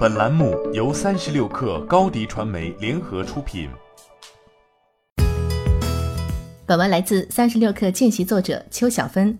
[0.00, 3.68] 本栏目由三十六氪高低传媒联合出品。
[6.64, 9.38] 本文来自三十六氪见习作者邱小芬。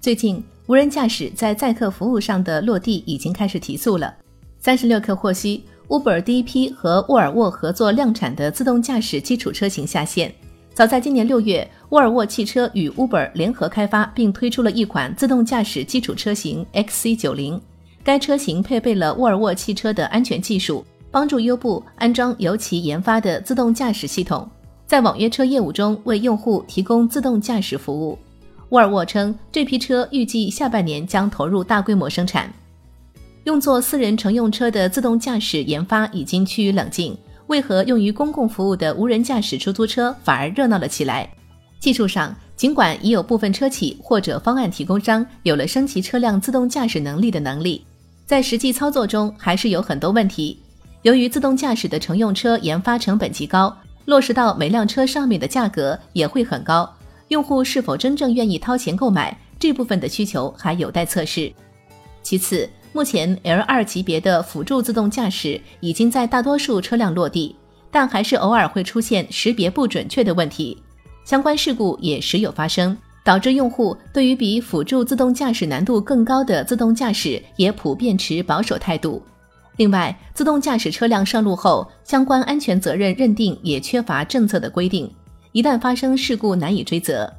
[0.00, 4.14] 最近，无人驾驶在载客服务上的落地已经开始提速了。
[4.58, 10.34] 三十六氪获悉，Uber 第一批和沃尔沃合作量产的自动驾驶基础车型下线。
[10.72, 17.60] 早在今年六月，沃尔沃汽车与 Uber 联合开发并推出了一款自动驾驶基础车型 XC90。
[18.08, 24.48] 该车型配备了沃尔沃汽车的安全技术，帮助优步安装由其研发的自动驾驶系统，
[24.86, 28.18] 在网约车业务中为用户提供自动驾驶服务。
[28.70, 32.50] 沃尔沃称，这批车预计下半年将投入大规模生产。
[33.44, 37.14] 用作私人乘用车的自动驾驶研发已经趋于冷静，
[37.48, 41.28] 为何用于公共服务的无人驾驶出租车反而热闹了起来？
[41.78, 47.84] 技术上，尽管已有部分车企或者方案提供商有了升级车辆自动驾驶能力的能力。
[48.28, 50.60] 在实际操作中，还是有很多问题。
[51.00, 56.94] 由于自动驾驶的乘用车研发成本极高，落实到每辆车上面的价格也会很高。
[57.28, 61.50] 用户是否真正愿意掏钱购买这部分的需求还有待测试。
[62.22, 67.56] 其次，目前 L2 级别的辅助自动驾驶已经在大多数车辆落地，
[67.90, 70.76] 但还是偶尔会出现识别不准确的问题，
[71.24, 72.94] 相关事故也时有发生。
[73.28, 79.22] 导致用户对于比辅助自动驾驶难度更高的自动驾驶也普遍持保守态度。
[79.76, 85.12] 另外，自动驾驶车辆上路后，相关安全责任认定也缺乏政策的规定，
[85.52, 87.30] 一旦发生事故难以追责。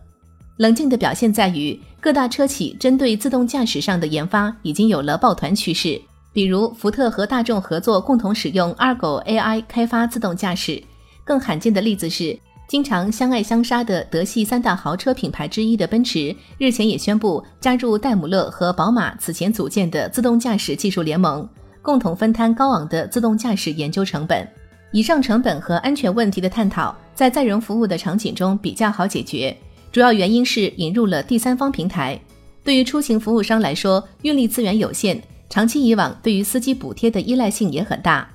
[0.58, 6.00] 冷静的表现在于，各大车企针对自动驾驶上的研发已经有了抱团趋势，
[6.32, 10.84] 比如福特和大众合作共同使用 Argo AI 开发自动驾驶。
[11.24, 12.38] 更罕见的例子是。
[12.70, 21.50] 经常相爱相杀的德系三大豪车品牌之一的奔驰，日前也宣布加入戴姆勒和宝马此前组建的自动驾驶技术联盟，
[21.82, 24.48] 共同分摊高昂的自动驾驶研究成本。
[24.92, 29.58] 以上成本和安全问题的探讨，在载人服务的场景中比较好解决，
[29.92, 32.22] 主要原因是引入了第三方平台。
[32.64, 38.30] 对于出行服务商来说，运力资源有限，长期以往对于司机补贴的依赖性也很大。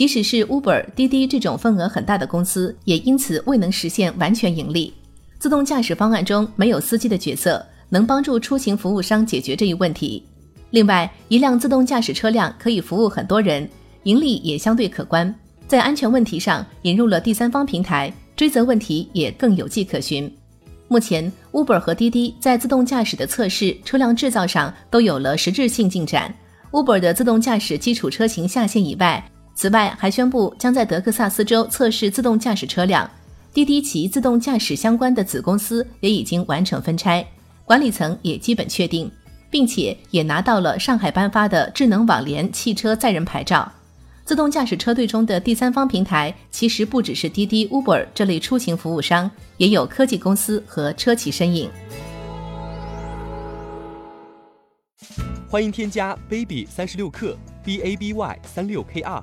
[0.00, 4.94] 即使是 Uber、滴滴这种份额很大的公司，也因此未能实现完全盈利。
[5.38, 10.24] 自动驾驶方案中没有司机的角色，能帮助出行服务商解决这一问题。
[10.70, 13.68] 另外，一辆自动驾驶车辆可以服务很多人，
[14.04, 15.34] 盈利也相对可观。
[15.68, 20.34] 在安全问题上，引入了第三方平台，追责问题也更有迹可循。
[20.88, 26.34] 目前，Uber 和滴滴在自动驾驶的测试、车辆制造上都有了实质性进展。
[26.70, 29.22] Uber 的自动驾驶基础车型下线以外，
[29.60, 33.10] 此外，还宣布将在德克萨斯州测试自动驾驶车辆。
[33.52, 37.22] 滴滴其自动驾驶相关的子公司也已经完成分拆，
[37.66, 39.12] 管理层也基本确定，
[39.50, 43.70] 并且也拿到了上海颁发的智能网联汽车载人牌照。
[44.24, 51.70] 自动驾驶车队中的第三方平台其实不只是滴滴、Uber 这类出行服务商，也有科技公司和车企身影。
[55.50, 59.22] 欢迎添加 baby 三十六克 b a b y 三六 k r。